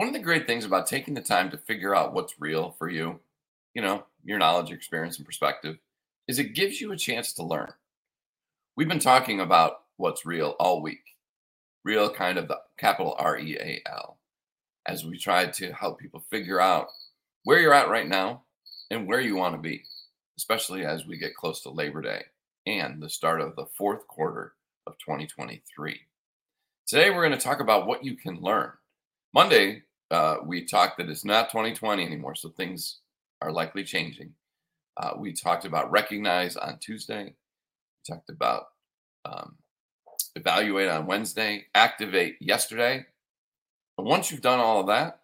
[0.00, 2.88] One of the great things about taking the time to figure out what's real for
[2.88, 3.20] you,
[3.74, 5.76] you know, your knowledge, experience, and perspective,
[6.26, 7.70] is it gives you a chance to learn.
[8.76, 11.02] We've been talking about what's real all week.
[11.84, 14.16] Real, kind of the capital R E A L,
[14.86, 16.86] as we try to help people figure out
[17.44, 18.44] where you're at right now
[18.90, 19.84] and where you want to be,
[20.38, 22.22] especially as we get close to Labor Day
[22.66, 24.54] and the start of the fourth quarter
[24.86, 26.00] of 2023.
[26.86, 28.70] Today, we're going to talk about what you can learn.
[29.34, 32.98] Monday, uh, we talked that it's not 2020 anymore, so things
[33.40, 34.34] are likely changing.
[34.96, 37.24] Uh, we talked about recognize on Tuesday.
[37.24, 38.64] We talked about
[39.24, 39.56] um,
[40.34, 43.06] evaluate on Wednesday, activate yesterday.
[43.96, 45.20] But once you've done all of that,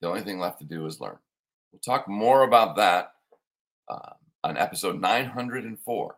[0.00, 1.18] the only thing left to do is learn.
[1.72, 3.14] We'll talk more about that
[3.88, 4.10] uh,
[4.42, 6.16] on episode 904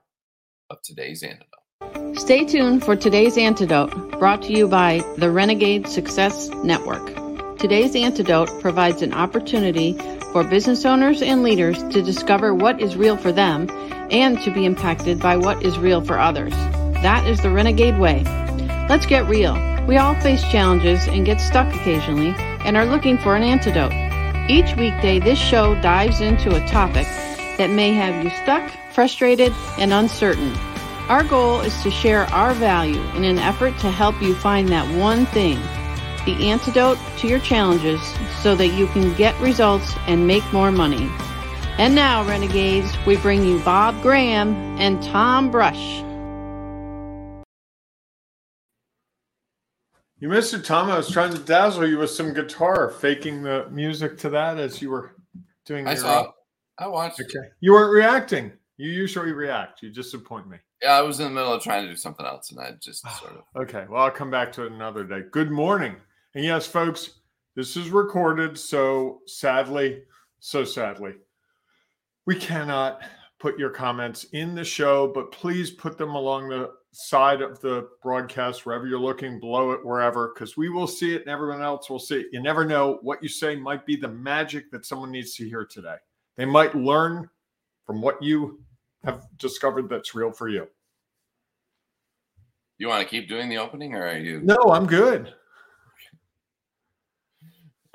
[0.71, 2.19] of today's Antidote.
[2.19, 7.26] Stay tuned for today's Antidote, brought to you by the Renegade Success Network.
[7.59, 9.95] Today's Antidote provides an opportunity
[10.31, 13.67] for business owners and leaders to discover what is real for them
[14.11, 16.53] and to be impacted by what is real for others.
[17.01, 18.25] That is the Renegade Way.
[18.91, 19.55] Let's get real.
[19.87, 23.93] We all face challenges and get stuck occasionally and are looking for an antidote.
[24.51, 27.07] Each weekday, this show dives into a topic
[27.57, 30.55] that may have you stuck, frustrated, and uncertain.
[31.09, 34.95] Our goal is to share our value in an effort to help you find that
[34.99, 35.59] one thing,
[36.27, 38.01] the antidote to your challenges,
[38.43, 41.11] so that you can get results and make more money.
[41.79, 46.03] And now, Renegades, we bring you Bob Graham and Tom Brush.
[50.19, 50.91] You missed it, Tom.
[50.91, 54.81] I was trying to dazzle you with some guitar, faking the music to that as
[54.81, 55.15] you were
[55.67, 55.87] doing.
[55.87, 56.23] I your, saw.
[56.23, 56.31] it.
[56.79, 57.21] I watched.
[57.21, 57.49] Okay.
[57.61, 58.53] You weren't reacting.
[58.79, 59.83] You usually react.
[59.83, 60.57] You disappoint me.
[60.83, 63.03] Yeah, I was in the middle of trying to do something else, and I just
[63.19, 63.43] sort of.
[63.63, 63.85] Okay.
[63.89, 65.21] Well, I'll come back to it another day.
[65.31, 65.97] Good morning.
[66.37, 67.21] And yes, folks,
[67.55, 68.59] this is recorded.
[68.59, 70.03] So sadly,
[70.39, 71.15] so sadly,
[72.27, 73.01] we cannot
[73.39, 77.89] put your comments in the show, but please put them along the side of the
[78.03, 81.89] broadcast, wherever you're looking, below it, wherever, because we will see it and everyone else
[81.89, 82.27] will see it.
[82.33, 85.65] You never know what you say might be the magic that someone needs to hear
[85.65, 85.97] today.
[86.37, 87.31] They might learn
[87.87, 88.61] from what you
[89.05, 90.69] have discovered that's real for you.
[92.77, 94.43] You want to keep doing the opening, or are you?
[94.43, 95.33] No, I'm good.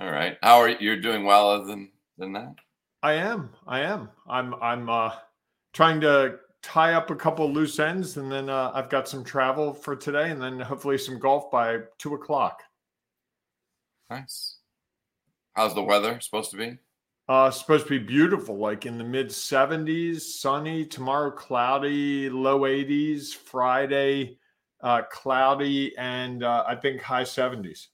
[0.02, 0.36] All right.
[0.42, 0.78] How are you?
[0.80, 2.56] You're doing well, other than than that.
[3.04, 3.52] I am.
[3.68, 4.10] I am.
[4.28, 4.56] I'm.
[4.56, 5.12] I'm uh,
[5.74, 9.76] trying to tie up a couple loose ends, and then uh, I've got some travel
[9.76, 12.64] for today, and then hopefully some golf by two o'clock.
[14.10, 14.58] Nice.
[15.54, 16.80] How's the weather supposed to be?
[17.30, 20.84] Uh, supposed to be beautiful, like in the mid 70s, sunny.
[20.84, 23.36] Tomorrow, cloudy, low 80s.
[23.36, 24.40] Friday,
[24.82, 27.90] uh, cloudy, and uh, I think high 70s.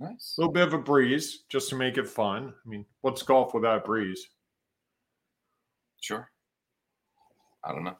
[0.00, 0.34] Nice.
[0.36, 2.54] A little bit of a breeze just to make it fun.
[2.64, 4.26] I mean, what's golf without breeze?
[6.00, 6.30] Sure.
[7.62, 7.98] I don't know.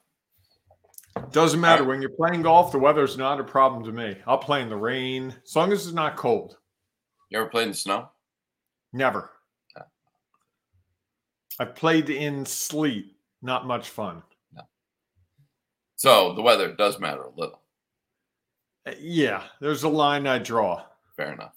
[1.32, 1.84] Doesn't matter.
[1.84, 4.16] When you're playing golf, the weather's not a problem to me.
[4.26, 6.56] I'll play in the rain as long as it's not cold.
[7.28, 8.08] You ever played in the snow?
[8.92, 9.30] Never.
[11.58, 13.16] I've played in sleet.
[13.42, 14.22] Not much fun.
[14.54, 14.62] No.
[15.96, 17.60] So the weather does matter a little.
[18.86, 20.82] Uh, Yeah, there's a line I draw.
[21.18, 21.52] Fair enough.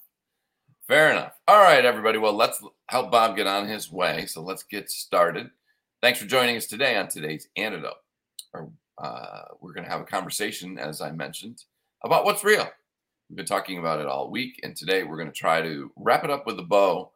[0.86, 1.32] Fair enough.
[1.48, 2.18] All right, everybody.
[2.18, 4.26] Well, let's help Bob get on his way.
[4.26, 5.48] So let's get started.
[6.02, 7.94] Thanks for joining us today on today's antidote.
[8.52, 11.64] Or, uh, we're going to have a conversation, as I mentioned,
[12.04, 12.68] about what's real.
[13.30, 16.22] We've been talking about it all week, and today we're going to try to wrap
[16.22, 17.10] it up with a bow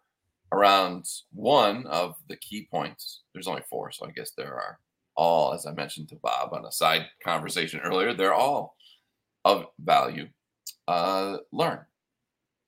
[0.51, 3.21] around one of the key points.
[3.35, 4.79] There's only four, so I guess there are
[5.15, 8.77] all, as I mentioned to Bob on a side conversation earlier, they're all
[9.45, 10.29] of value.
[10.89, 11.81] Uh, learn.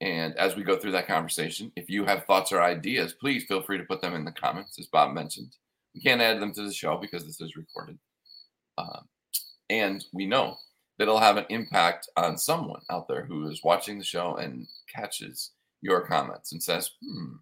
[0.01, 3.63] And as we go through that conversation, if you have thoughts or ideas, please feel
[3.63, 5.57] free to put them in the comments, as Bob mentioned.
[5.95, 7.99] We can't add them to the show because this is recorded.
[8.79, 9.09] Um,
[9.69, 10.57] and we know
[10.99, 14.67] that it'll have an impact on someone out there who is watching the show and
[14.93, 15.51] catches
[15.83, 17.35] your comments and says, hmm,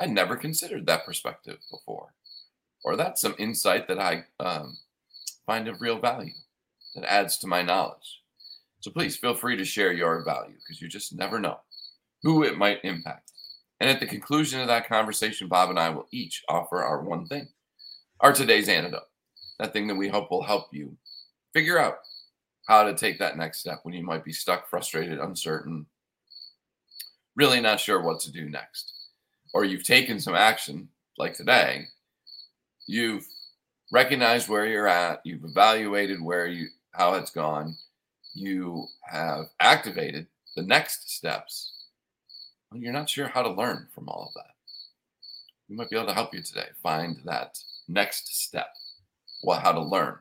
[0.00, 2.14] I never considered that perspective before.
[2.84, 4.76] Or that's some insight that I um,
[5.46, 6.32] find of real value
[6.94, 8.20] that adds to my knowledge.
[8.80, 11.58] So please feel free to share your value because you just never know
[12.26, 13.30] who it might impact.
[13.78, 17.28] And at the conclusion of that conversation, Bob and I will each offer our one
[17.28, 17.46] thing,
[18.18, 19.06] our today's antidote,
[19.60, 20.96] that thing that we hope will help you
[21.54, 21.98] figure out
[22.66, 25.86] how to take that next step when you might be stuck, frustrated, uncertain,
[27.36, 28.92] really not sure what to do next.
[29.54, 30.88] Or you've taken some action,
[31.18, 31.84] like today,
[32.88, 33.24] you've
[33.92, 37.76] recognized where you're at, you've evaluated where you how it's gone,
[38.34, 40.26] you have activated
[40.56, 41.75] the next steps.
[42.82, 44.54] You're not sure how to learn from all of that.
[45.68, 47.58] We might be able to help you today find that
[47.88, 48.68] next step.
[49.42, 50.16] Well, how to learn.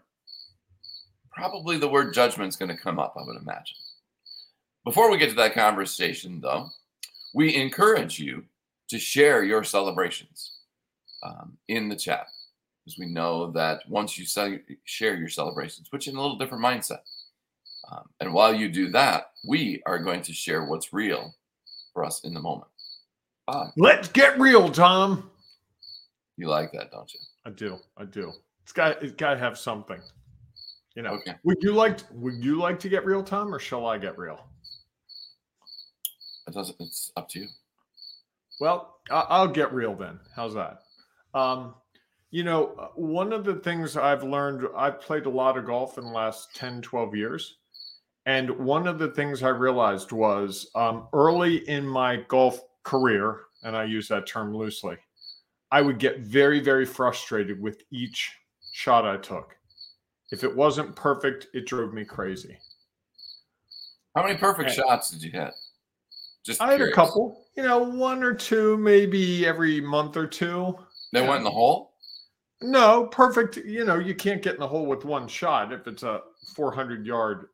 [1.32, 3.78] Probably the word judgment is going to come up, I would imagine.
[4.84, 6.70] Before we get to that conversation, though,
[7.34, 8.44] we encourage you
[8.90, 10.60] to share your celebrations
[11.24, 12.28] um, in the chat
[12.84, 14.26] because we know that once you
[14.84, 17.00] share your celebrations, you in a little different mindset.
[17.92, 21.34] Um, and while you do that, we are going to share what's real
[21.96, 22.68] for us in the moment.
[23.48, 23.70] Bob.
[23.78, 25.32] Let's get real, Tom.
[26.38, 27.20] You like that, don't you?
[27.46, 27.80] I do.
[27.98, 28.32] I do.
[28.62, 30.00] It's got it's got to have something.
[30.96, 31.14] You know.
[31.14, 31.34] Okay.
[31.44, 34.18] Would you like to, would you like to get real, Tom, or shall I get
[34.20, 34.46] real?
[36.48, 36.76] It doesn't.
[36.80, 37.48] It's up to you.
[38.60, 40.20] Well, I'll get real then.
[40.36, 40.82] How's that?
[41.34, 41.76] Um,
[42.32, 45.98] you know, uh, one of the things I've learned, I've played a lot of golf
[45.98, 47.58] in the last 10, 12 years.
[48.26, 53.76] And one of the things I realized was um, early in my golf career, and
[53.76, 54.98] I use that term loosely,
[55.72, 58.32] I would get very, very frustrated with each
[58.72, 59.56] shot I took.
[60.32, 62.58] If it wasn't perfect, it drove me crazy.
[64.16, 65.54] How many perfect and shots did you hit?
[66.46, 66.96] Just I curious.
[66.96, 70.76] had a couple, you know, one or two, maybe every month or two.
[71.12, 71.28] They yeah.
[71.28, 71.94] went in the hole?
[72.62, 73.58] No, perfect.
[73.58, 76.22] You know, you can't get in the hole with one shot if it's a
[76.56, 77.48] 400 yard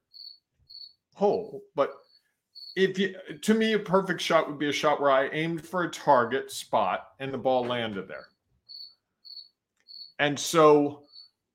[1.13, 1.61] hole.
[1.75, 1.91] But
[2.75, 5.83] if you, to me, a perfect shot would be a shot where I aimed for
[5.83, 8.27] a target spot and the ball landed there.
[10.19, 11.03] And so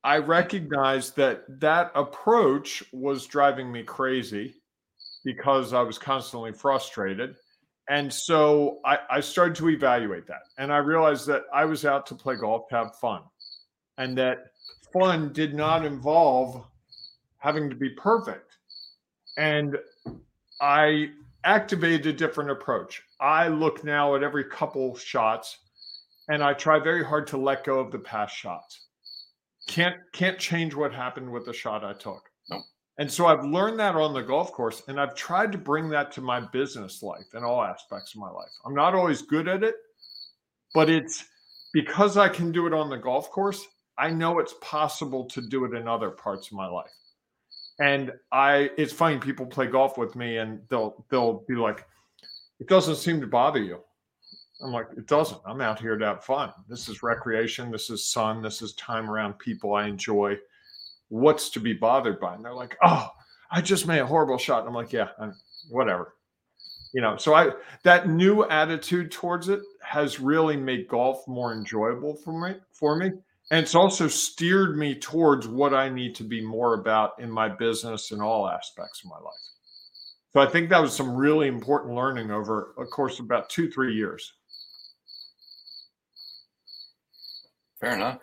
[0.03, 4.55] I recognized that that approach was driving me crazy
[5.23, 7.35] because I was constantly frustrated.
[7.89, 10.41] And so I, I, started to evaluate that.
[10.57, 13.21] And I realized that I was out to play golf, to have fun,
[13.97, 14.51] and that
[14.91, 16.65] fun did not involve
[17.37, 18.56] having to be perfect.
[19.37, 19.77] And
[20.59, 21.11] I
[21.43, 23.01] activated a different approach.
[23.21, 25.57] I look now at every couple shots
[26.29, 28.87] and I try very hard to let go of the past shots.
[29.67, 32.23] Can't can't change what happened with the shot I took.
[32.49, 32.61] No.
[32.97, 36.11] And so I've learned that on the golf course and I've tried to bring that
[36.13, 38.49] to my business life and all aspects of my life.
[38.65, 39.75] I'm not always good at it,
[40.73, 41.25] but it's
[41.73, 43.65] because I can do it on the golf course,
[43.97, 46.91] I know it's possible to do it in other parts of my life.
[47.79, 49.17] And I, it's funny.
[49.17, 51.85] People play golf with me, and they'll they'll be like,
[52.59, 53.79] "It doesn't seem to bother you."
[54.63, 55.39] I'm like, "It doesn't.
[55.45, 56.51] I'm out here to have fun.
[56.67, 57.71] This is recreation.
[57.71, 58.41] This is sun.
[58.41, 60.37] This is time around people I enjoy.
[61.09, 63.09] What's to be bothered by?" And they're like, "Oh,
[63.51, 65.33] I just made a horrible shot." And I'm like, "Yeah, I'm,
[65.69, 66.15] whatever."
[66.93, 67.51] You know, so I
[67.83, 72.55] that new attitude towards it has really made golf more enjoyable for me.
[72.71, 73.11] For me,
[73.51, 77.47] and it's also steered me towards what I need to be more about in my
[77.47, 79.33] business and all aspects of my life.
[80.33, 83.71] So I think that was some really important learning over a course of about two,
[83.71, 84.33] three years.
[87.79, 88.19] Fair enough.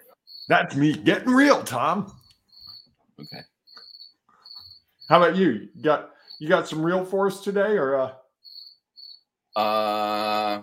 [0.49, 2.13] That's me getting real, Tom.
[3.19, 3.41] Okay.
[5.09, 5.69] How about you?
[5.75, 9.59] you got you got some real force today, or uh?
[9.59, 10.63] Uh,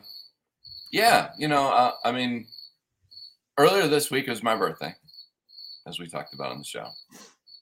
[0.91, 1.29] yeah.
[1.37, 2.45] You know, uh, I mean,
[3.61, 4.95] earlier this week was my birthday,
[5.87, 6.87] as we talked about on the show.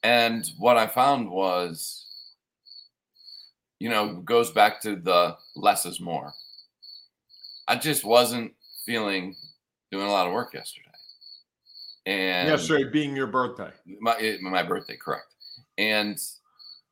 [0.02, 2.06] And what I found was,
[3.78, 6.32] you know, goes back to the less is more.
[7.68, 8.54] I just wasn't
[8.86, 9.36] feeling
[9.92, 10.86] doing a lot of work yesterday.
[12.06, 13.70] And yesterday being your birthday.
[14.00, 15.34] My my birthday, correct.
[15.76, 16.18] And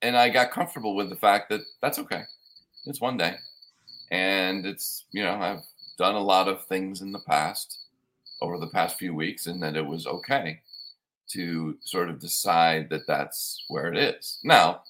[0.03, 2.23] and I got comfortable with the fact that that's okay.
[2.85, 3.37] It's one day.
[4.11, 5.65] And it's, you know, I've
[5.99, 7.88] done a lot of things in the past
[8.41, 10.61] over the past few weeks and that it was okay
[11.29, 14.39] to sort of decide that that's where it is.
[14.43, 14.83] Now,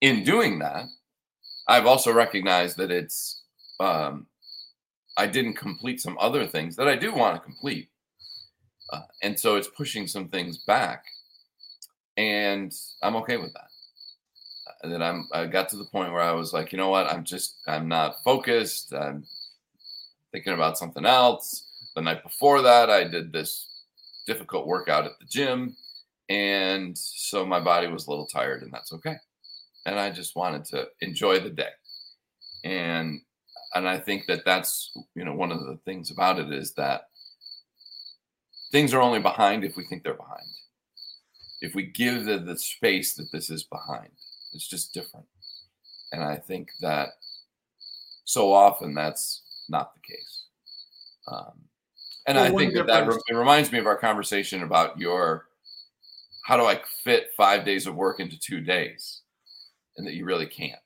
[0.00, 0.86] in doing that,
[1.66, 3.42] I've also recognized that it's,
[3.80, 4.26] um,
[5.16, 7.88] I didn't complete some other things that I do want to complete.
[8.92, 11.04] Uh, and so it's pushing some things back.
[12.16, 13.68] And I'm okay with that.
[14.82, 16.88] And uh, then I'm, I got to the point where I was like, you know
[16.88, 17.06] what?
[17.06, 18.94] I'm just, I'm not focused.
[18.94, 19.24] I'm
[20.32, 23.84] thinking about something else the night before that, I did this
[24.26, 25.76] difficult workout at the gym.
[26.28, 29.16] And so my body was a little tired, and that's okay.
[29.86, 31.70] And I just wanted to enjoy the day.
[32.64, 33.20] And
[33.74, 37.08] and I think that that's you know one of the things about it is that
[38.70, 40.46] things are only behind if we think they're behind.
[41.60, 44.10] If we give the, the space that this is behind,
[44.54, 45.26] it's just different.
[46.12, 47.10] And I think that
[48.24, 50.44] so often that's not the case.
[51.28, 51.69] Um,
[52.26, 55.46] and I think that, that it reminds me of our conversation about your
[56.44, 59.22] how do I fit five days of work into two days,
[59.96, 60.80] and that you really can't.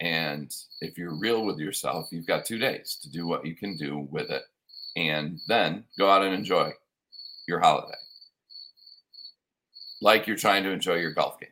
[0.00, 3.76] And if you're real with yourself, you've got two days to do what you can
[3.76, 4.42] do with it
[4.96, 6.70] and then go out and enjoy
[7.48, 7.94] your holiday
[10.04, 11.48] like you're trying to enjoy your golf game.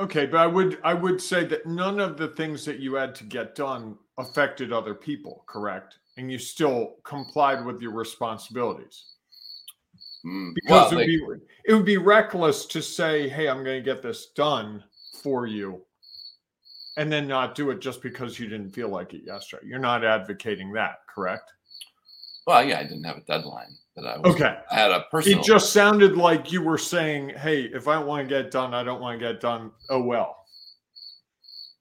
[0.00, 3.16] Okay, but I would I would say that none of the things that you had
[3.16, 5.98] to get done affected other people, correct?
[6.18, 9.04] And you still complied with your responsibilities.
[10.26, 11.22] Mm, Because well, it, would they- be,
[11.66, 14.82] it would be reckless to say, "Hey, I'm going to get this done
[15.22, 15.82] for you,"
[16.96, 19.62] and then not do it just because you didn't feel like it yesterday.
[19.66, 21.52] You're not advocating that, correct?
[22.48, 24.34] well, yeah, I didn't have a deadline that I was.
[24.34, 24.58] Okay.
[24.70, 25.38] I had a personal.
[25.38, 28.82] It just sounded like you were saying, "Hey, if I want to get done, I
[28.82, 30.34] don't want to get done." Oh well.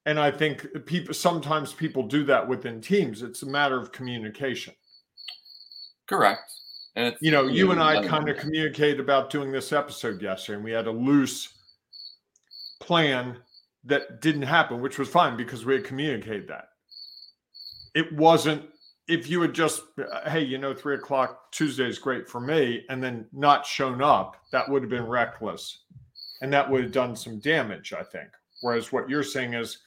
[0.08, 3.22] And I think people sometimes people do that within teams.
[3.22, 4.74] It's a matter of communication.
[6.08, 6.50] correct.
[6.96, 10.56] And it's, You know, you and I kind of communicated about doing this episode yesterday,
[10.56, 11.50] and we had a loose
[12.80, 13.38] plan
[13.84, 16.70] that didn't happen, which was fine because we had communicated that.
[17.94, 18.64] It wasn't
[19.10, 22.84] if you had just, uh, hey, you know, three o'clock Tuesday is great for me,
[22.90, 25.84] and then not shown up, that would have been reckless.
[26.42, 28.30] And that would have done some damage, I think.
[28.62, 29.80] Whereas what you're saying is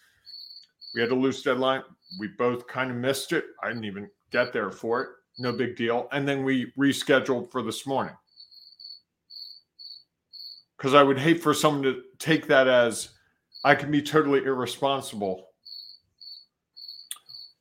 [0.95, 1.83] we had a loose deadline.
[2.19, 3.45] We both kind of missed it.
[3.63, 5.09] I didn't even get there for it.
[5.39, 6.09] No big deal.
[6.13, 8.15] And then we rescheduled for this morning.
[10.77, 13.11] Because I would hate for someone to take that as
[13.65, 15.49] I can be totally irresponsible.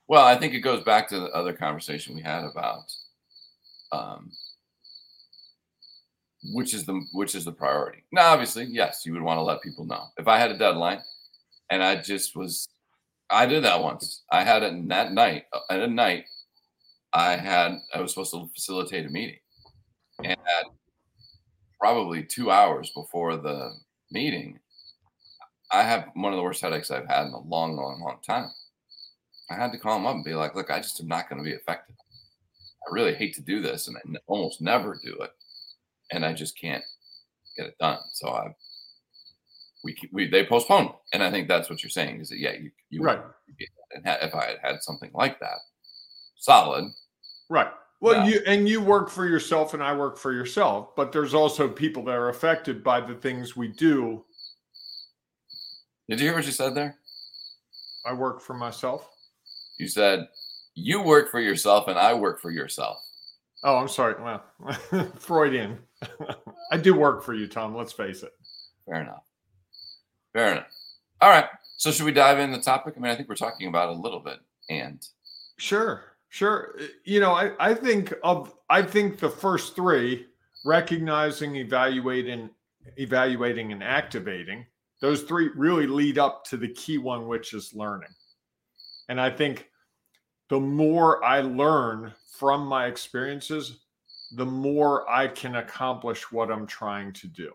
[0.08, 2.92] Well, I think it goes back to the other conversation we had about
[3.92, 4.32] um,
[6.54, 8.04] which is the which is the priority.
[8.12, 10.06] Now, obviously, yes, you would want to let people know.
[10.18, 11.02] If I had a deadline
[11.70, 12.68] and I just was,
[13.30, 14.24] I did that once.
[14.32, 15.44] I had it that night.
[15.54, 16.26] Uh, at a night,
[17.14, 19.40] I had I was supposed to facilitate a meeting,
[20.24, 20.38] and
[21.80, 23.72] probably two hours before the
[24.12, 24.60] meeting,
[25.72, 28.50] I have one of the worst headaches I've had in a long, long, long time.
[29.50, 31.42] I had to call him up and be like, look, I just am not going
[31.42, 31.96] to be effective.
[32.88, 35.32] I really hate to do this and I almost never do it.
[36.12, 36.84] And I just can't
[37.58, 38.00] get it done.
[38.14, 38.56] So I,
[39.84, 40.90] we, we, they postponed.
[41.14, 43.22] And I think that's what you're saying is that, yeah, you, you, Right.
[43.94, 45.58] and if I had had something like that,
[46.38, 46.92] solid.
[47.50, 47.72] Right.
[48.02, 48.34] Well, Yeah.
[48.36, 52.04] you and you work for yourself and I work for yourself, but there's also people
[52.06, 54.24] that are affected by the things we do.
[56.10, 56.96] Did you hear what you said there?
[58.06, 59.08] I work for myself.
[59.78, 60.28] You said
[60.76, 62.98] you work for yourself and I work for yourself.
[63.64, 64.16] Oh, I'm sorry.
[64.22, 64.44] Well,
[65.20, 65.80] Freudian.
[66.72, 67.76] I do work for you, Tom.
[67.76, 68.32] Let's face it.
[68.86, 69.24] Fair enough.
[70.34, 70.68] Fair enough.
[71.22, 71.46] All right.
[71.78, 72.96] So should we dive in the topic?
[72.98, 74.40] I mean, I think we're talking about a little bit.
[74.70, 75.06] And
[75.60, 76.80] Sure, sure.
[77.04, 80.28] You know, I, I think of I think the first three,
[80.66, 82.50] recognizing, evaluating,
[82.96, 84.66] evaluating, and activating,
[85.02, 88.10] those three really lead up to the key one, which is learning.
[89.10, 89.70] And I think
[90.50, 93.80] the more I learn from my experiences,
[94.38, 97.52] the more I can accomplish what I'm trying to do.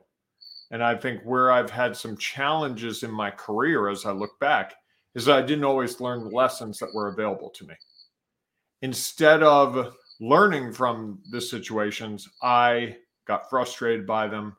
[0.75, 4.75] And I think where I've had some challenges in my career as I look back
[5.15, 7.75] is I didn't always learn the lessons that were available to me.
[8.83, 14.57] Instead of learning from the situations, I got frustrated by them.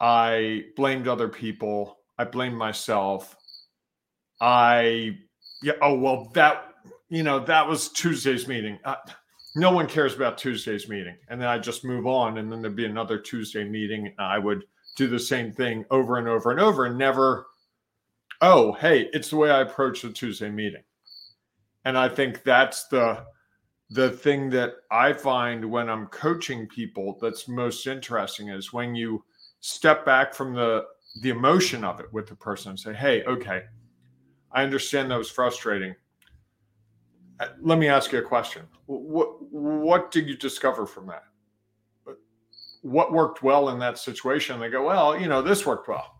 [0.00, 1.98] I blamed other people.
[2.18, 3.36] I blamed myself.
[4.40, 5.18] I,
[5.62, 6.74] yeah, oh, well, that,
[7.10, 8.76] you know, that was Tuesday's meeting.
[8.84, 8.96] Uh,
[9.54, 11.16] no one cares about Tuesday's meeting.
[11.28, 12.38] And then I just move on.
[12.38, 14.06] And then there'd be another Tuesday meeting.
[14.06, 14.64] And I would
[14.96, 17.46] do the same thing over and over and over and never
[18.42, 20.82] oh, hey, it's the way I approach the Tuesday meeting.
[21.84, 23.24] And I think that's the
[23.90, 29.24] the thing that I find when I'm coaching people that's most interesting is when you
[29.60, 30.84] step back from the
[31.22, 33.62] the emotion of it with the person and say, "Hey, okay,
[34.50, 35.94] I understand that was frustrating.
[37.38, 38.66] Uh, Let me ask you a question.
[38.86, 41.24] What what did you discover from that?
[42.86, 46.16] What worked well in that situation?" They go, "Well, you know, this worked well."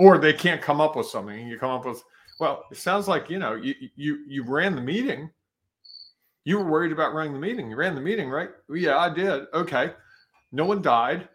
[0.00, 2.02] or they can't come up with something you come up with
[2.40, 5.30] well it sounds like you know you you you ran the meeting.
[6.44, 7.70] You were worried about running the meeting.
[7.70, 8.48] You ran the meeting right?
[8.68, 9.44] Well, yeah i did.
[9.52, 9.92] Okay.
[10.52, 11.28] No one died.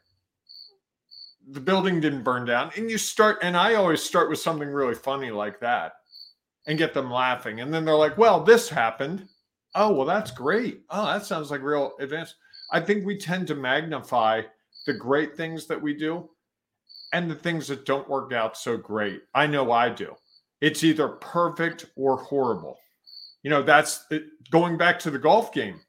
[1.51, 4.95] The building didn't burn down and you start and i always start with something really
[4.95, 5.93] funny like that
[6.65, 9.27] and get them laughing and then they're like well this happened.
[9.75, 10.81] Oh well that's great.
[10.89, 12.35] Oh that sounds like real advanced.
[12.71, 14.41] I think we tend to magnify
[14.85, 16.29] the great things that we do
[17.13, 19.21] and the things that don't work out so great.
[19.33, 20.13] I know I do.
[20.61, 22.77] It's either perfect or horrible.
[23.43, 25.79] You know, that's it, going back to the golf game.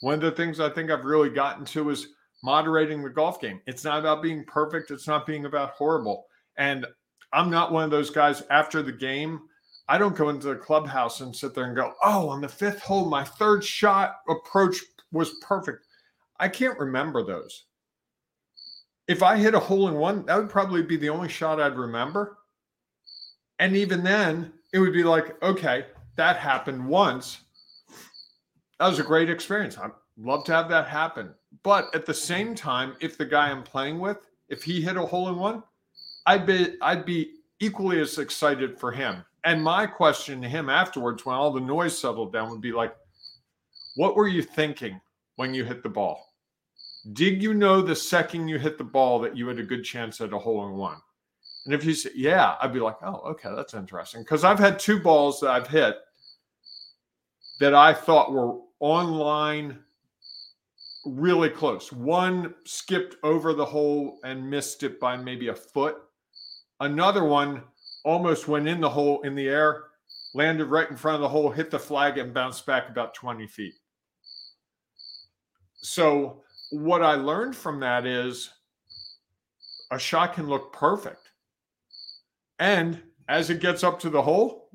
[0.00, 2.08] One of the things I think I've really gotten to is
[2.42, 3.60] moderating the golf game.
[3.66, 6.26] It's not about being perfect, it's not being about horrible.
[6.56, 6.86] And
[7.32, 9.40] I'm not one of those guys after the game.
[9.88, 12.80] I don't go into the clubhouse and sit there and go, oh, on the fifth
[12.80, 14.76] hole, my third shot approach
[15.10, 15.86] was perfect.
[16.38, 17.64] I can't remember those.
[19.10, 21.76] If I hit a hole in one, that would probably be the only shot I'd
[21.76, 22.38] remember.
[23.58, 27.40] And even then, it would be like, okay, that happened once.
[28.78, 29.76] That was a great experience.
[29.76, 31.34] I'd love to have that happen.
[31.64, 35.04] But at the same time, if the guy I'm playing with, if he hit a
[35.04, 35.64] hole in one,
[36.26, 39.24] I'd be I'd be equally as excited for him.
[39.42, 42.94] And my question to him afterwards, when all the noise settled down, would be like,
[43.96, 45.00] what were you thinking
[45.34, 46.29] when you hit the ball?
[47.12, 50.20] Did you know the second you hit the ball that you had a good chance
[50.20, 50.98] at a hole in one?
[51.64, 54.22] And if you say, yeah, I'd be like, oh, okay, that's interesting.
[54.22, 55.96] Because I've had two balls that I've hit
[57.60, 59.78] that I thought were online
[61.04, 61.92] really close.
[61.92, 65.96] One skipped over the hole and missed it by maybe a foot.
[66.80, 67.62] Another one
[68.04, 69.84] almost went in the hole in the air,
[70.34, 73.46] landed right in front of the hole, hit the flag, and bounced back about 20
[73.46, 73.74] feet.
[75.82, 78.50] So, what I learned from that is
[79.90, 81.30] a shot can look perfect.
[82.58, 84.70] And as it gets up to the hole,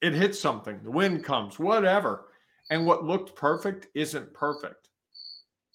[0.00, 2.26] it hits something, the wind comes, whatever.
[2.70, 4.88] And what looked perfect isn't perfect.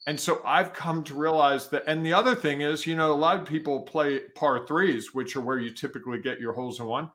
[0.08, 1.84] And so I've come to realize that.
[1.86, 5.36] And the other thing is, you know, a lot of people play par threes, which
[5.36, 7.12] are where you typically get your holes in one.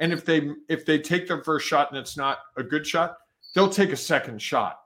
[0.00, 3.16] And if they if they take their first shot and it's not a good shot,
[3.54, 4.81] they'll take a second shot.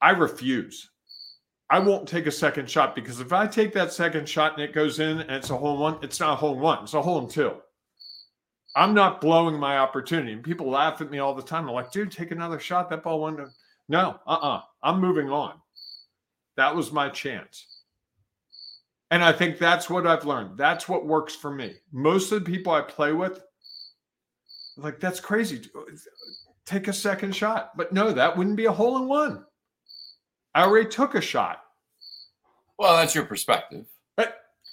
[0.00, 0.90] I refuse.
[1.70, 4.72] I won't take a second shot because if I take that second shot and it
[4.72, 6.94] goes in and it's a hole in one, it's not a hole in one, it's
[6.94, 7.52] a hole in two.
[8.74, 10.32] I'm not blowing my opportunity.
[10.32, 11.66] And people laugh at me all the time.
[11.66, 12.88] They're like, dude, take another shot.
[12.88, 13.40] That ball went.
[13.88, 14.56] No, uh uh-uh.
[14.56, 14.60] uh.
[14.82, 15.54] i am moving on.
[16.56, 17.66] That was my chance.
[19.10, 20.58] And I think that's what I've learned.
[20.58, 21.74] That's what works for me.
[21.92, 23.40] Most of the people I play with,
[24.76, 25.62] like, that's crazy.
[26.66, 27.76] Take a second shot.
[27.76, 29.44] But no, that wouldn't be a hole in one.
[30.54, 31.62] I already took a shot.
[32.78, 33.86] Well, that's your perspective.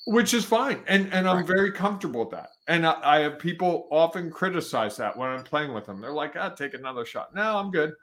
[0.08, 0.84] Which is fine.
[0.88, 2.50] And and I'm very comfortable with that.
[2.68, 6.00] And I, I have people often criticize that when I'm playing with them.
[6.00, 7.34] They're like, ah, take another shot.
[7.34, 7.94] No, I'm good.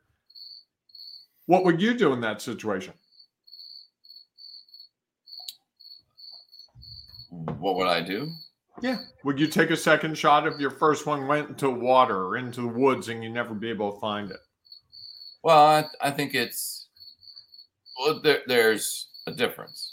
[1.46, 2.94] What would you do in that situation?
[7.58, 8.28] what would I do?
[8.82, 8.98] Yeah.
[9.24, 12.62] Would you take a second shot if your first one went into water or into
[12.62, 14.40] the woods and you never be able to find it?
[15.42, 16.81] Well, I, I think it's
[17.98, 19.92] well, there, there's a difference.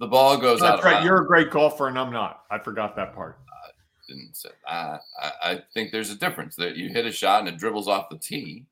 [0.00, 0.84] The ball goes That's out.
[0.84, 1.04] right.
[1.04, 2.42] You're a great golfer, and I'm not.
[2.50, 3.38] I forgot that part.
[3.50, 3.70] I
[4.08, 4.50] didn't say.
[4.66, 7.88] I, I I think there's a difference that you hit a shot and it dribbles
[7.88, 8.66] off the tee,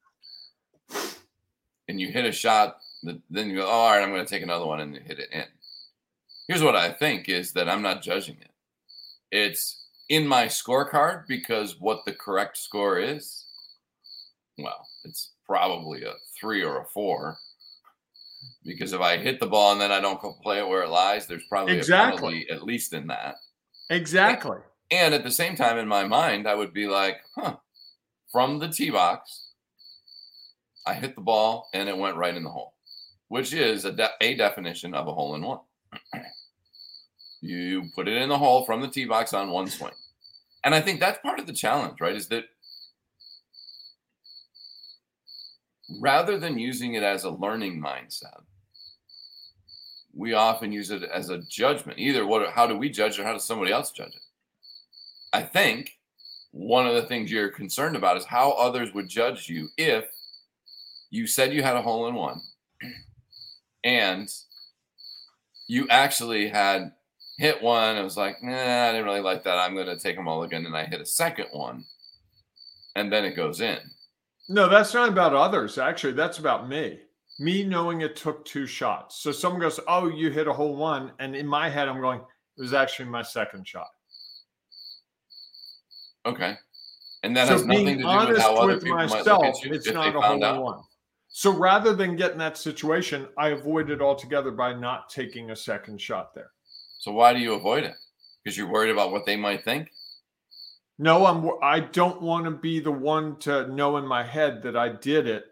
[1.89, 4.31] and you hit a shot that then you go, oh, all right, I'm going to
[4.31, 5.45] take another one and hit it in
[6.49, 8.51] here's what I think is that I'm not judging it.
[9.31, 13.47] It's in my scorecard because what the correct score is,
[14.59, 17.39] well, it's probably a three or a four.
[18.65, 21.27] Because if I hit the ball and then I don't play it where it lies,
[21.27, 22.17] there's probably exactly.
[22.17, 23.37] a penalty at least in that.
[23.91, 24.59] Exactly.
[24.91, 27.57] And at the same time, in my mind, I would be like, huh,
[28.31, 29.49] from the tee box,
[30.87, 32.75] I hit the ball and it went right in the hole,
[33.29, 35.61] which is a, de- a definition of a hole in one.
[37.41, 39.93] you put it in the hole from the tee box on one swing.
[40.65, 42.15] And I think that's part of the challenge, right?
[42.15, 42.45] Is that
[46.01, 48.43] rather than using it as a learning mindset,
[50.15, 51.99] we often use it as a judgment.
[51.99, 54.23] Either what how do we judge or how does somebody else judge it?
[55.33, 55.99] I think
[56.51, 60.05] one of the things you're concerned about is how others would judge you if
[61.11, 62.41] you said you had a hole in one
[63.85, 64.29] and
[65.67, 66.93] you actually had
[67.39, 67.97] hit one.
[67.97, 69.59] It was like, nah, I didn't really like that.
[69.59, 70.67] I'm going to take them all again.
[70.67, 71.85] And I hit a second one,
[72.95, 73.79] and then it goes in.
[74.49, 75.79] No, that's not about others.
[75.79, 77.01] Actually, that's about me.
[77.39, 79.21] Me knowing it took two shots.
[79.21, 81.13] So someone goes, Oh, you hit a hole one.
[81.19, 83.89] And in my head, I'm going, It was actually my second shot.
[86.27, 86.57] Okay.
[87.23, 89.65] And that so has nothing to do with how other people myself, might look at
[89.65, 89.73] you.
[89.73, 90.81] It's not a hole in one.
[91.29, 95.57] So rather than get in that situation, I avoid it altogether by not taking a
[95.57, 96.51] second shot there.
[96.99, 97.95] So why do you avoid it?
[98.43, 99.89] Because you're worried about what they might think?
[100.99, 104.77] No, I'm I don't want to be the one to know in my head that
[104.77, 105.47] I did it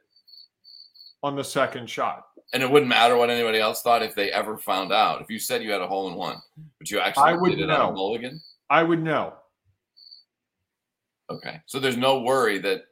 [1.22, 2.26] on the second shot.
[2.52, 5.20] And it wouldn't matter what anybody else thought if they ever found out.
[5.20, 6.36] If you said you had a hole in one,
[6.78, 7.86] but you actually I would did it know.
[7.86, 8.40] on a mulligan?
[8.68, 9.34] I would know.
[11.30, 11.60] Okay.
[11.66, 12.82] So there's no worry that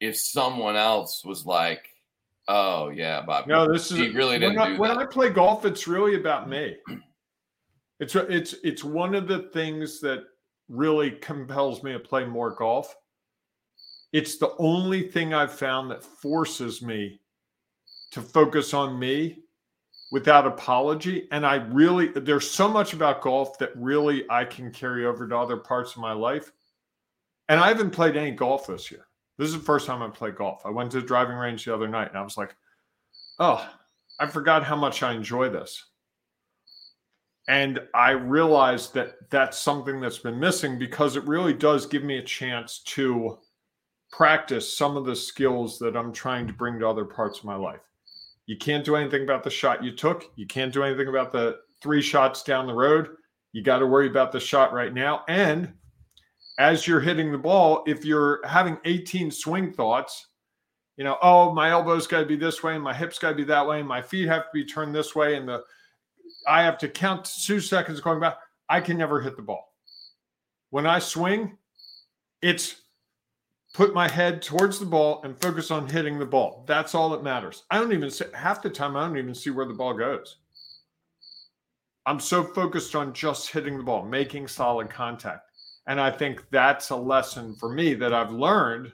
[0.00, 1.86] if someone else was like,
[2.46, 3.46] Oh yeah, Bob.
[3.46, 5.64] No, this is he really didn't when, I, when I play golf.
[5.64, 6.76] It's really about me.
[8.00, 10.24] It's it's it's one of the things that
[10.68, 12.92] really compels me to play more golf.
[14.12, 17.20] It's the only thing I've found that forces me
[18.14, 19.40] to focus on me
[20.12, 21.26] without apology.
[21.32, 25.36] And I really, there's so much about golf that really I can carry over to
[25.36, 26.52] other parts of my life.
[27.48, 29.08] And I haven't played any golf this year.
[29.36, 30.64] This is the first time I played golf.
[30.64, 32.54] I went to the driving range the other night and I was like,
[33.40, 33.68] oh,
[34.20, 35.84] I forgot how much I enjoy this.
[37.48, 42.18] And I realized that that's something that's been missing because it really does give me
[42.18, 43.40] a chance to
[44.12, 47.56] practice some of the skills that I'm trying to bring to other parts of my
[47.56, 47.80] life.
[48.46, 50.24] You can't do anything about the shot you took.
[50.36, 53.08] You can't do anything about the three shots down the road.
[53.52, 55.24] You got to worry about the shot right now.
[55.28, 55.72] And
[56.58, 60.28] as you're hitting the ball, if you're having 18 swing thoughts,
[60.96, 63.34] you know, oh, my elbow's got to be this way and my hips got to
[63.34, 65.62] be that way and my feet have to be turned this way and the
[66.46, 68.36] I have to count two seconds going back.
[68.68, 69.72] I can never hit the ball.
[70.70, 71.56] When I swing,
[72.42, 72.82] it's
[73.74, 76.64] put my head towards the ball and focus on hitting the ball.
[76.66, 77.64] That's all that matters.
[77.70, 80.36] I don't even see half the time, I don't even see where the ball goes.
[82.06, 85.50] I'm so focused on just hitting the ball, making solid contact.
[85.88, 88.92] And I think that's a lesson for me that I've learned,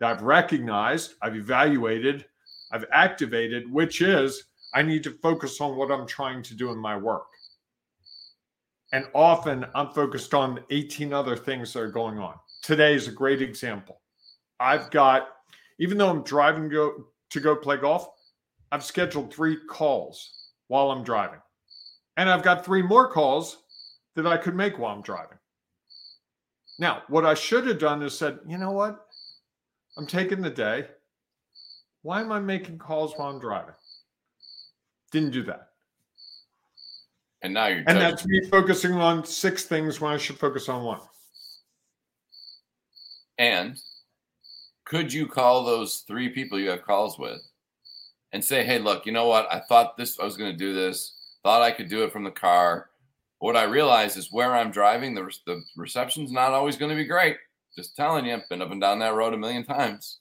[0.00, 2.26] that I've recognized, I've evaluated,
[2.72, 6.78] I've activated, which is I need to focus on what I'm trying to do in
[6.78, 7.26] my work.
[8.92, 12.34] And often I'm focused on 18 other things that are going on
[12.64, 14.00] today is a great example.
[14.58, 15.28] I've got,
[15.78, 18.08] even though I'm driving go, to go play golf,
[18.72, 21.40] I've scheduled three calls while I'm driving.
[22.16, 23.58] And I've got three more calls
[24.16, 25.38] that I could make while I'm driving.
[26.78, 29.06] Now, what I should have done is said, you know what?
[29.96, 30.86] I'm taking the day.
[32.02, 33.74] Why am I making calls while I'm driving?
[35.12, 35.68] Didn't do that.
[37.42, 40.82] And now you're and that's me focusing on six things when I should focus on
[40.82, 41.00] one.
[43.38, 43.78] And
[44.84, 47.40] could you call those three people you have calls with
[48.32, 49.46] and say, hey, look, you know what?
[49.50, 52.24] I thought this, I was going to do this, thought I could do it from
[52.24, 52.90] the car.
[53.38, 57.04] What I realize is where I'm driving, the, the reception's not always going to be
[57.04, 57.36] great.
[57.74, 60.20] Just telling you, I've been up and down that road a million times.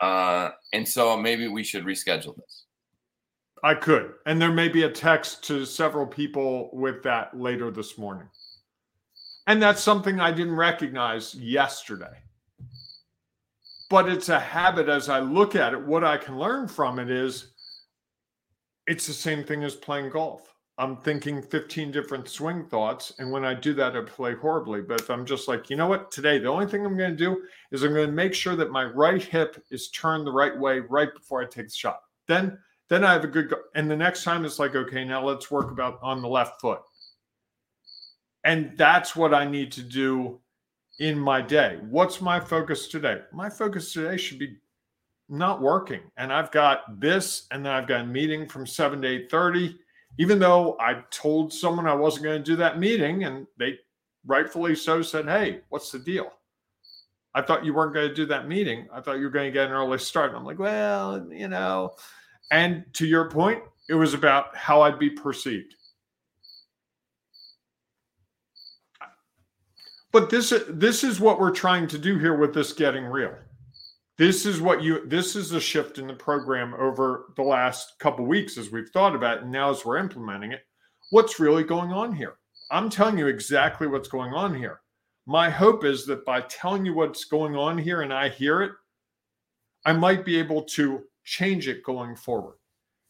[0.00, 2.64] Uh, and so maybe we should reschedule this.
[3.62, 4.12] I could.
[4.26, 8.28] And there may be a text to several people with that later this morning.
[9.46, 12.18] And that's something I didn't recognize yesterday
[13.90, 15.80] but it's a habit as I look at it.
[15.80, 17.52] What I can learn from it is
[18.86, 20.54] it's the same thing as playing golf.
[20.78, 23.12] I'm thinking 15 different swing thoughts.
[23.18, 24.80] And when I do that, I play horribly.
[24.80, 27.16] But if I'm just like, you know what, today, the only thing I'm going to
[27.16, 30.56] do is I'm going to make sure that my right hip is turned the right
[30.56, 32.00] way right before I take the shot.
[32.28, 33.56] Then, then I have a good go.
[33.74, 36.80] And the next time it's like, okay, now let's work about on the left foot.
[38.44, 40.40] And that's what I need to do
[40.98, 41.78] in my day.
[41.88, 43.20] What's my focus today?
[43.32, 44.56] My focus today should be
[45.28, 46.00] not working.
[46.16, 49.78] And I've got this, and then I've got a meeting from 7 to 8:30.
[50.18, 53.78] Even though I told someone I wasn't going to do that meeting, and they
[54.26, 56.32] rightfully so said, Hey, what's the deal?
[57.34, 58.88] I thought you weren't going to do that meeting.
[58.92, 60.30] I thought you were going to get an early start.
[60.30, 61.94] And I'm like, well, you know.
[62.50, 65.74] And to your point, it was about how I'd be perceived.
[70.12, 73.34] But this this is what we're trying to do here with this getting real.
[74.16, 78.24] This is what you this is a shift in the program over the last couple
[78.24, 80.62] weeks as we've thought about it and now as we're implementing it.
[81.10, 82.34] What's really going on here?
[82.70, 84.80] I'm telling you exactly what's going on here.
[85.26, 88.72] My hope is that by telling you what's going on here and I hear it,
[89.84, 92.56] I might be able to change it going forward.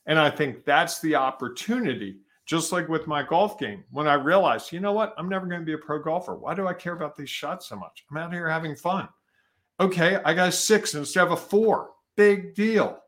[0.07, 4.73] And I think that's the opportunity just like with my golf game, when I realized,
[4.73, 6.35] you know what, I'm never going to be a pro golfer.
[6.35, 8.07] Why do I care about these shots so much?
[8.11, 9.07] I'm out here having fun.
[9.81, 11.91] Okay, I got a six instead of a four.
[12.17, 13.01] Big deal.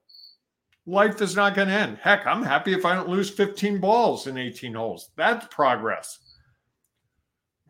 [0.85, 1.99] Life is not going to end.
[2.03, 5.09] Heck, I'm happy if I don't lose 15 balls in 18 holes.
[5.17, 6.19] That's progress.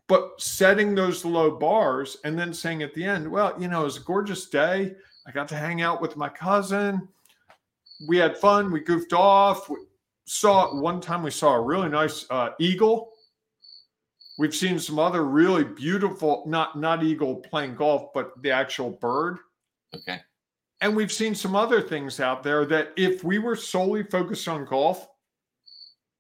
[0.09, 3.85] But setting those low bars and then saying at the end, well, you know, it
[3.85, 4.97] was a gorgeous day.
[5.25, 7.07] I got to hang out with my cousin.
[8.09, 8.73] We had fun.
[8.73, 9.71] We goofed off
[10.27, 13.13] saw one time we saw a really nice uh, eagle.
[14.39, 19.39] We've seen some other really beautiful, not not eagle playing golf, but the actual bird.
[19.95, 20.21] Okay.
[20.81, 24.65] And we've seen some other things out there that if we were solely focused on
[24.65, 25.07] golf,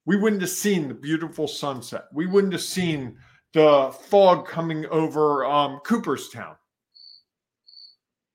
[0.04, 2.04] we wouldn't have seen the beautiful sunset.
[2.12, 3.16] We wouldn't have seen
[3.54, 6.56] the fog coming over um, Cooperstown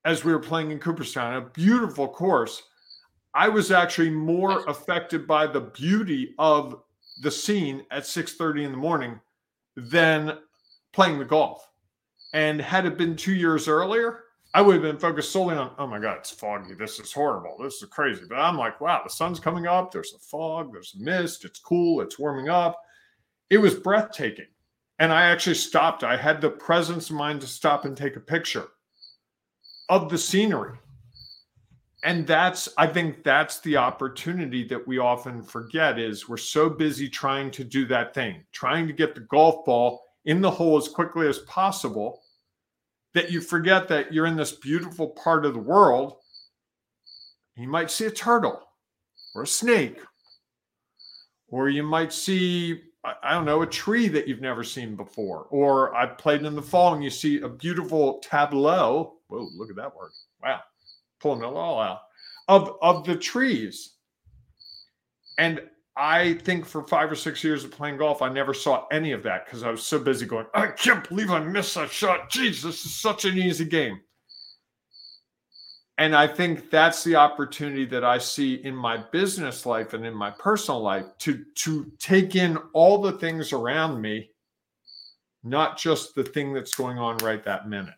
[0.06, 2.63] as we were playing in Cooperstown, a beautiful course
[3.36, 6.82] I was actually more affected by the beauty of
[7.21, 9.19] the scene at 6:30 in the morning
[9.76, 10.39] than
[10.93, 11.67] playing the golf.
[12.34, 15.86] And had it been two years earlier, I would have been focused solely on, oh
[15.86, 16.76] my God, it's foggy.
[16.76, 17.58] This is horrible.
[17.62, 18.24] This is crazy.
[18.28, 19.91] But I'm like, wow, the sun's coming up.
[19.91, 20.71] There's a fog.
[20.71, 21.43] There's a mist.
[21.43, 22.00] It's cool.
[22.00, 22.82] It's warming up.
[23.50, 24.48] It was breathtaking.
[25.00, 26.06] And I actually stopped.
[26.06, 28.67] I had the presence of mind to stop and take a picture
[29.89, 30.78] of the scenery.
[32.05, 37.09] And that's, I think that's the opportunity that we often forget is we're so busy
[37.09, 40.87] trying to do that thing, trying to get the golf ball in the hole as
[40.87, 42.21] quickly as possible
[43.15, 46.17] that you forget that you're in this beautiful part of the world.
[47.57, 48.61] You might see a turtle
[49.33, 49.97] or a snake,
[51.47, 52.83] or you might see,
[53.23, 55.47] I don't know, a tree that you've never seen before.
[55.49, 59.15] Or I played in the fall and you see a beautiful tableau.
[59.27, 60.11] Whoa, look at that word.
[60.43, 60.59] Wow.
[61.25, 62.01] Pulling it all out
[62.47, 63.95] of, of the trees.
[65.39, 65.59] And
[65.97, 69.23] I think for five or six years of playing golf, I never saw any of
[69.23, 72.29] that because I was so busy going, I can't believe I missed that shot.
[72.29, 74.01] Jeez, this is such an easy game.
[75.97, 80.13] And I think that's the opportunity that I see in my business life and in
[80.13, 84.29] my personal life to, to take in all the things around me,
[85.43, 87.95] not just the thing that's going on right that minute.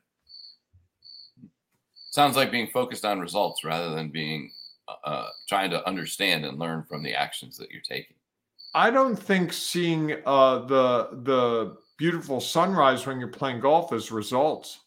[2.17, 4.49] Sounds like being focused on results rather than being
[5.05, 8.15] uh, trying to understand and learn from the actions that you're taking.
[8.73, 14.79] I don't think seeing uh, the the beautiful sunrise when you're playing golf is results.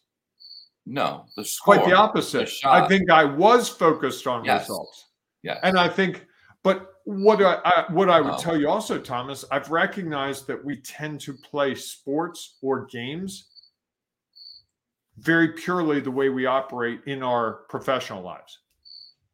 [0.85, 2.51] No, the score, quite the opposite.
[2.63, 4.63] The I think I was focused on yes.
[4.63, 5.07] results.
[5.41, 6.25] Yeah, and I think,
[6.63, 8.39] but what I, I what I would oh.
[8.39, 13.50] tell you also, Thomas, I've recognized that we tend to play sports or games
[15.21, 18.59] very purely the way we operate in our professional lives.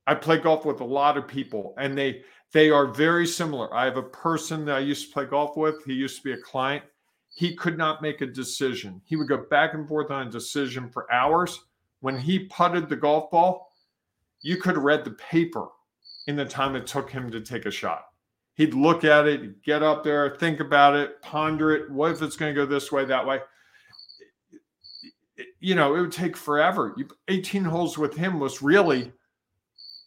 [0.06, 2.22] I play golf with a lot of people and they
[2.54, 3.74] they are very similar.
[3.74, 5.84] I have a person that I used to play golf with.
[5.86, 6.84] He used to be a client.
[7.36, 9.02] He could not make a decision.
[9.06, 11.60] He would go back and forth on a decision for hours.
[12.00, 13.70] When he putted the golf ball,
[14.42, 15.68] you could have read the paper
[16.28, 18.06] in the time it took him to take a shot.
[18.56, 21.92] He'd look at it, get up there, think about it, ponder it.
[21.92, 23.40] What if it's going to go this way, that way?
[25.60, 26.96] You know, it would take forever.
[27.28, 29.12] 18 holes with him was really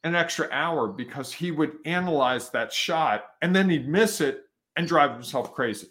[0.04, 4.44] an extra hour because he would analyze that shot and then he'd miss it
[4.76, 5.88] and drive himself crazy.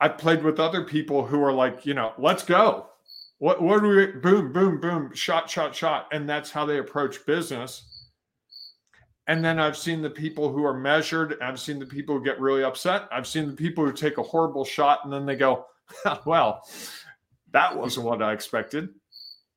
[0.00, 2.90] I've played with other people who are like, you know, let's go.
[3.38, 6.08] What what do we boom, boom, boom, shot, shot, shot.
[6.12, 8.10] And that's how they approach business.
[9.26, 11.38] And then I've seen the people who are measured.
[11.40, 13.08] I've seen the people who get really upset.
[13.10, 15.66] I've seen the people who take a horrible shot and then they go,
[16.26, 16.62] well,
[17.54, 18.90] that wasn't what I expected.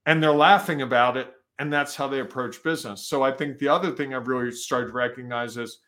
[0.05, 3.07] And they're laughing about it and that's how they approach business.
[3.07, 5.79] So I think the other thing I've really started to recognize is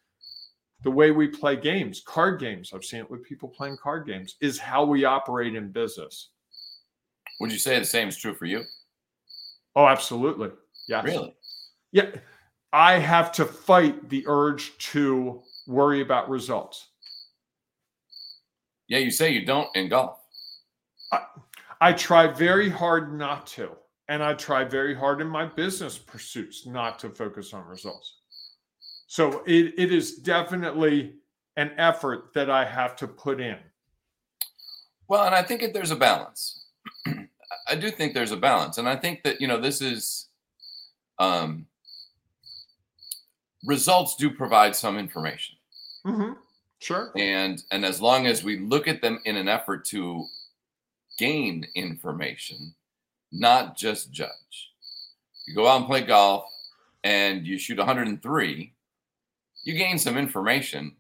[0.82, 2.72] the way we play games, card games.
[2.74, 6.32] I've seen it with people playing card games, is how we operate in business.
[7.40, 8.64] Would you say the same is true for you?
[9.76, 10.50] Oh, absolutely.
[10.88, 11.06] Yes.
[11.06, 11.36] Really?
[11.92, 12.10] Yeah.
[12.74, 16.90] I have to fight the urge to worry about results.
[18.88, 20.18] Yeah, you say you don't in golf.
[21.12, 21.22] I,
[21.82, 23.72] I try very hard not to.
[24.08, 28.16] And I try very hard in my business pursuits not to focus on results.
[29.06, 31.14] So it, it is definitely
[31.58, 33.58] an effort that I have to put in.
[35.08, 36.66] Well, and I think that there's a balance.
[37.68, 38.80] I do think there's a balance.
[38.80, 40.30] And I think that, you know, this is
[41.20, 41.68] um,
[43.66, 45.56] results do provide some information.
[46.06, 46.34] Mm-hmm.
[46.80, 47.12] Sure.
[47.18, 50.26] And and as long as we look at them in an effort to
[51.20, 52.74] gain information,
[53.32, 54.72] not just judge.
[55.46, 56.46] You go out and play golf
[57.04, 58.74] and you shoot 103,
[59.64, 60.96] you gain some information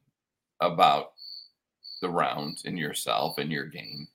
[0.59, 1.13] about
[2.01, 4.07] the round and yourself and your game.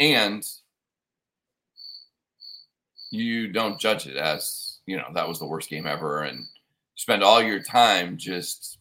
[0.00, 0.44] And
[3.10, 6.22] you don't judge it as, you know, that was the worst game ever.
[6.22, 6.46] And
[6.96, 8.78] spend all your time just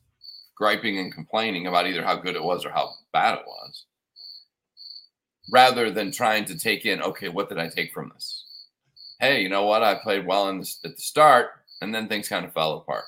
[0.55, 3.85] griping and complaining about either how good it was or how bad it was
[5.51, 8.45] rather than trying to take in, okay, what did I take from this?
[9.19, 9.83] Hey, you know what?
[9.83, 11.51] I played well in the, at the start,
[11.81, 13.05] and then things kind of fell apart.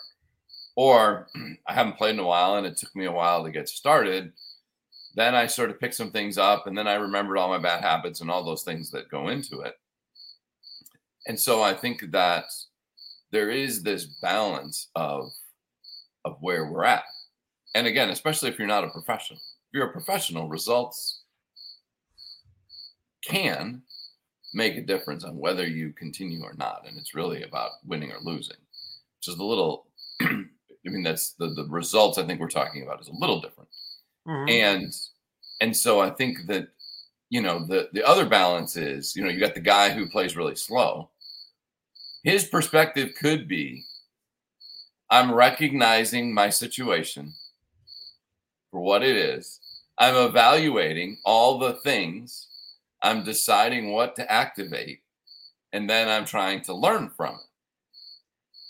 [0.76, 1.28] Or
[1.68, 4.34] I haven't played in a while, and it took me a while to get started.
[5.16, 7.82] Then I sort of picked some things up, and then I remembered all my bad
[7.82, 9.76] habits and all those things that go into it.
[11.28, 12.46] And so I think that
[13.32, 15.32] there is this balance of
[16.24, 17.04] of where we're at.
[17.76, 19.38] And again, especially if you're not a professional.
[19.38, 21.25] If you're a professional, results
[23.26, 23.82] can
[24.54, 26.86] make a difference on whether you continue or not.
[26.88, 28.58] And it's really about winning or losing,
[29.18, 29.88] which is a little,
[30.22, 30.46] I
[30.86, 33.70] mean, that's the, the results I think we're talking about is a little different.
[34.28, 34.50] Mm-hmm.
[34.50, 34.94] And,
[35.62, 36.70] and so I think that
[37.30, 40.38] you know, the the other balance is, you know, you got the guy who plays
[40.38, 41.10] really slow.
[42.24, 43.84] His perspective could be
[45.10, 47.34] I'm recognizing my situation
[48.72, 49.60] for what it is.
[49.98, 52.48] I'm evaluating all the things.
[53.06, 55.02] I'm deciding what to activate.
[55.72, 57.42] And then I'm trying to learn from it.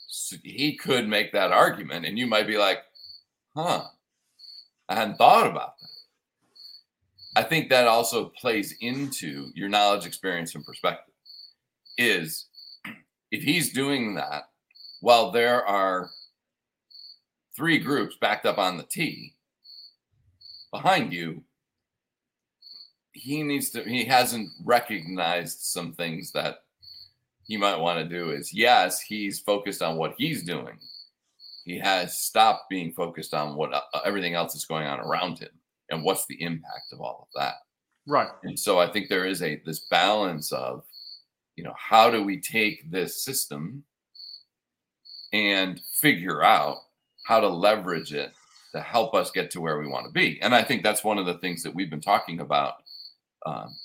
[0.07, 2.05] So he could make that argument.
[2.05, 2.79] And you might be like,
[3.55, 3.85] huh,
[4.89, 7.41] I hadn't thought about that.
[7.41, 11.13] I think that also plays into your knowledge, experience, and perspective.
[11.97, 12.47] Is
[13.31, 14.49] if he's doing that
[14.99, 16.09] while there are
[17.55, 19.33] three groups backed up on the tee
[20.71, 21.41] behind you,
[23.15, 26.59] he needs to, he hasn't recognized some things that
[27.43, 28.31] he might want to do.
[28.31, 30.77] Is yes, he's focused on what he's doing.
[31.63, 35.49] He has stopped being focused on what uh, everything else is going on around him
[35.89, 37.55] and what's the impact of all of that.
[38.05, 38.29] Right.
[38.43, 40.83] And so I think there is a this balance of,
[41.55, 43.83] you know, how do we take this system
[45.33, 46.77] and figure out
[47.25, 48.33] how to leverage it
[48.73, 50.39] to help us get to where we want to be.
[50.41, 52.75] And I think that's one of the things that we've been talking about
[53.45, 53.75] um,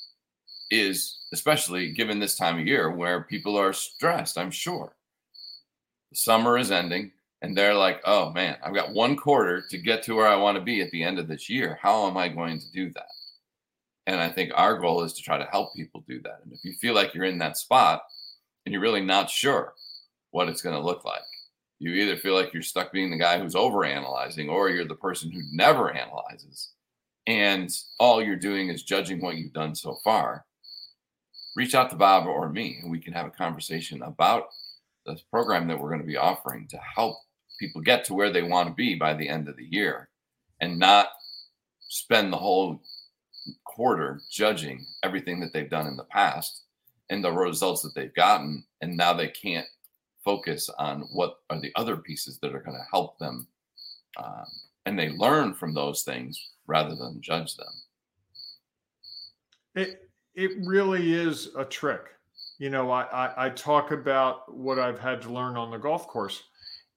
[0.71, 4.95] is especially given this time of year where people are stressed, I'm sure.
[6.11, 10.03] The summer is ending and they're like, oh man, I've got one quarter to get
[10.05, 11.79] to where I want to be at the end of this year.
[11.81, 13.09] How am I going to do that?
[14.07, 16.41] And I think our goal is to try to help people do that.
[16.45, 18.03] And if you feel like you're in that spot
[18.65, 19.75] and you're really not sure
[20.31, 21.23] what it's going to look like,
[21.79, 24.95] you either feel like you're stuck being the guy who's over analyzing or you're the
[24.95, 26.71] person who never analyzes
[27.27, 30.45] and all you're doing is judging what you've done so far
[31.57, 34.45] reach out to bob or me and we can have a conversation about
[35.07, 37.17] this program that we're going to be offering to help
[37.59, 40.09] people get to where they want to be by the end of the year
[40.61, 41.09] and not
[41.81, 42.81] spend the whole
[43.65, 46.65] quarter judging everything that they've done in the past
[47.11, 49.67] and the results that they've gotten and now they can't
[50.25, 53.47] focus on what are the other pieces that are going to help them
[54.19, 54.45] um,
[54.87, 57.73] and they learn from those things rather than judge them.
[59.75, 62.03] It it really is a trick.
[62.59, 66.07] You know I, I, I talk about what i've had to learn on the golf
[66.07, 66.43] course.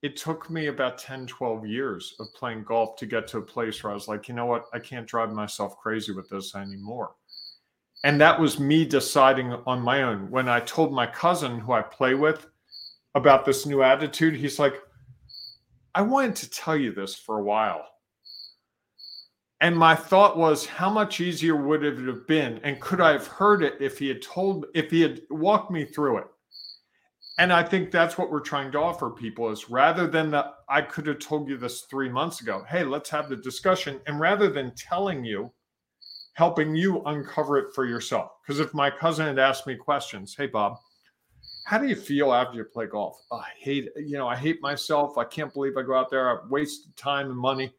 [0.02, 3.82] It took me about 10 12 years of playing golf to get to a place
[3.82, 4.66] where i was like you know what?
[4.72, 7.14] I can't drive myself crazy with this anymore.
[8.04, 10.30] And that was me deciding on my own.
[10.30, 12.46] When i told my cousin who i play with
[13.14, 14.34] about this new attitude.
[14.34, 14.74] He's like,
[15.94, 17.86] I wanted to tell you this for a while.
[19.64, 22.60] And my thought was, how much easier would it have been?
[22.64, 25.86] And could I have heard it if he had told, if he had walked me
[25.86, 26.26] through it?
[27.38, 30.82] And I think that's what we're trying to offer people is rather than that, I
[30.82, 32.62] could have told you this three months ago.
[32.68, 34.02] Hey, let's have the discussion.
[34.06, 35.50] And rather than telling you,
[36.34, 38.32] helping you uncover it for yourself.
[38.46, 40.76] Because if my cousin had asked me questions, hey, Bob,
[41.64, 43.16] how do you feel after you play golf?
[43.30, 45.16] Oh, I hate, you know, I hate myself.
[45.16, 46.28] I can't believe I go out there.
[46.28, 47.72] I've wasted time and money.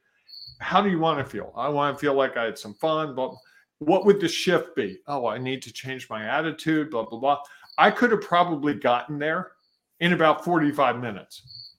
[0.60, 1.54] How do you want to feel?
[1.56, 3.34] I want to feel like I had some fun, but
[3.80, 5.00] what would the shift be?
[5.08, 7.40] Oh, I need to change my attitude, blah, blah, blah.
[7.78, 9.52] I could have probably gotten there
[10.00, 11.74] in about 45 minutes.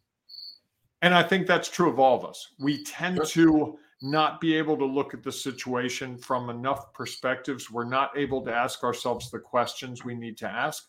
[1.03, 2.55] And I think that's true of all of us.
[2.59, 7.71] We tend to not be able to look at the situation from enough perspectives.
[7.71, 10.89] We're not able to ask ourselves the questions we need to ask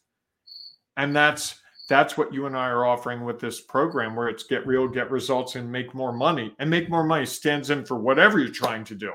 [0.97, 4.67] and that's that's what you and I are offering with this program where it's get
[4.67, 6.53] real, get results, and make more money.
[6.59, 9.13] And make more money stands in for whatever you're trying to do.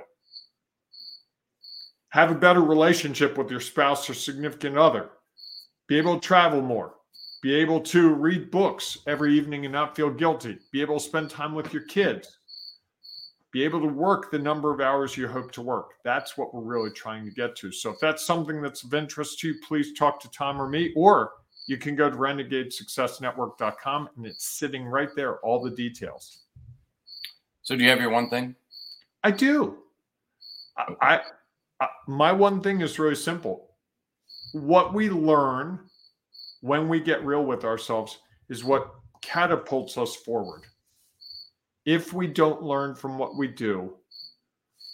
[2.10, 5.10] Have a better relationship with your spouse or significant other.
[5.86, 6.94] Be able to travel more.
[7.42, 10.58] Be able to read books every evening and not feel guilty.
[10.72, 12.38] Be able to spend time with your kids.
[13.50, 15.90] Be able to work the number of hours you hope to work.
[16.04, 17.70] That's what we're really trying to get to.
[17.70, 20.92] So if that's something that's of interest to you, please talk to Tom or me
[20.96, 21.32] or
[21.66, 26.42] you can go to renegadesuccessnetwork.com and it's sitting right there, all the details.
[27.62, 28.56] So, do you have your one thing?
[29.22, 29.78] I do.
[30.76, 31.20] I, I,
[31.80, 33.68] I my one thing is really simple.
[34.52, 35.78] What we learn
[36.60, 40.62] when we get real with ourselves is what catapults us forward.
[41.84, 43.94] If we don't learn from what we do,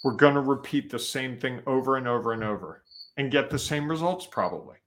[0.03, 2.83] we're going to repeat the same thing over and over and over
[3.17, 4.77] and get the same results probably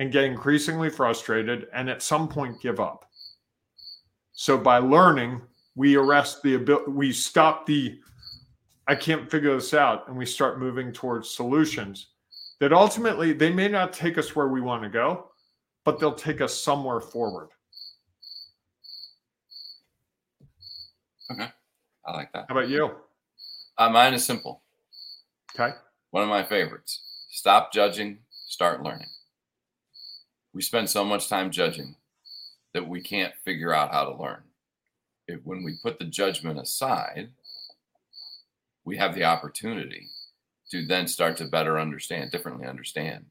[0.00, 3.04] and get increasingly frustrated and at some point give up.
[4.32, 5.42] So by learning,
[5.76, 8.00] we arrest the ability, we stop the,
[8.88, 12.08] I can't figure this out, and we start moving towards solutions
[12.60, 15.30] that ultimately they may not take us where we want to go,
[15.84, 17.50] but they'll take us somewhere forward.
[21.30, 21.48] Okay.
[22.06, 22.46] I like that.
[22.48, 22.90] How about you?
[23.76, 24.62] Uh, mine is simple.
[25.54, 25.76] Okay.
[26.10, 29.06] One of my favorites Stop judging, start learning.
[30.52, 31.94] We spend so much time judging
[32.74, 34.42] that we can't figure out how to learn.
[35.28, 37.30] If, when we put the judgment aside,
[38.84, 40.08] we have the opportunity
[40.70, 43.26] to then start to better understand, differently understand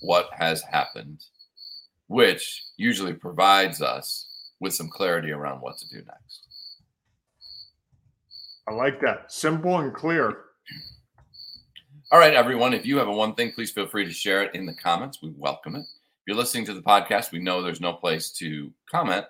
[0.00, 1.24] what has happened,
[2.08, 4.28] which usually provides us
[4.60, 6.46] with some clarity around what to do next.
[8.68, 9.32] I like that.
[9.32, 10.38] Simple and clear.
[12.12, 12.72] All right, everyone.
[12.72, 15.22] If you have a one thing, please feel free to share it in the comments.
[15.22, 15.86] We welcome it.
[16.26, 19.26] You're listening to the podcast, we know there's no place to comment.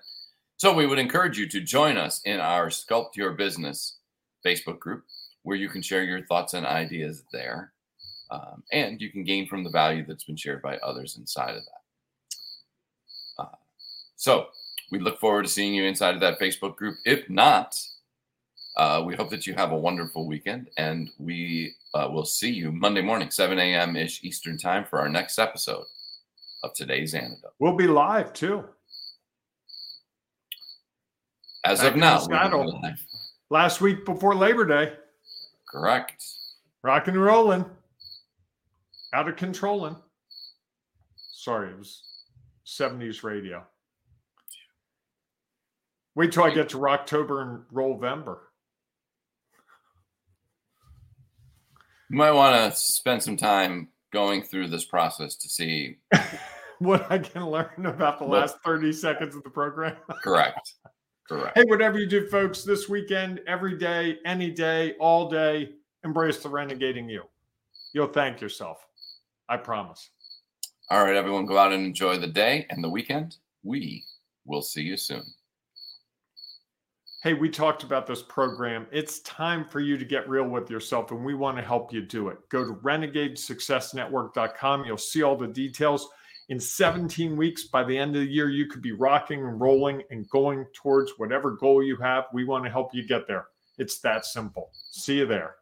[0.57, 3.99] So we would encourage you to join us in our Sculpt Your Business
[4.43, 5.03] Facebook group,
[5.43, 7.71] where you can share your thoughts and ideas there.
[8.31, 11.63] Um, and you can gain from the value that's been shared by others inside of
[11.65, 13.43] that.
[13.43, 13.55] Uh,
[14.15, 14.47] so
[14.89, 16.97] we look forward to seeing you inside of that Facebook group.
[17.05, 17.79] If not,
[18.75, 22.71] uh, we hope that you have a wonderful weekend, and we uh, will see you
[22.71, 23.95] Monday morning, 7 a.m.
[23.95, 25.85] ish Eastern time, for our next episode
[26.67, 27.53] of today's antidote.
[27.59, 28.63] We'll be live too.
[31.65, 32.81] As Back of now, the we'll be saddle.
[32.81, 32.99] live.
[33.49, 34.93] Last week before Labor Day,
[35.69, 36.23] correct.
[36.83, 37.65] rock and rolling,
[39.13, 39.95] out of controlling.
[41.31, 42.03] Sorry, it was
[42.65, 43.63] 70s radio.
[46.15, 48.37] Wait till I get to Rocktober and Rollvember.
[52.09, 55.97] You might want to spend some time going through this process to see.
[56.79, 59.95] What I can learn about the last 30 seconds of the program.
[60.23, 60.73] Correct.
[61.27, 61.57] Correct.
[61.57, 65.71] Hey, whatever you do, folks, this weekend, every day, any day, all day,
[66.03, 67.23] embrace the renegading you.
[67.93, 68.85] You'll thank yourself.
[69.49, 70.09] I promise.
[70.89, 73.37] All right, everyone, go out and enjoy the day and the weekend.
[73.63, 74.05] We
[74.45, 75.25] will see you soon.
[77.23, 78.87] Hey, we talked about this program.
[78.91, 82.01] It's time for you to get real with yourself, and we want to help you
[82.01, 82.37] do it.
[82.47, 84.85] Go to renegadesuccessnetwork.com.
[84.85, 86.07] You'll see all the details.
[86.49, 90.03] In 17 weeks, by the end of the year, you could be rocking and rolling
[90.11, 92.25] and going towards whatever goal you have.
[92.31, 93.47] We want to help you get there.
[93.77, 94.71] It's that simple.
[94.73, 95.55] See you there.